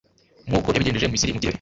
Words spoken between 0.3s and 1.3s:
nk’uko yabigenjeje mu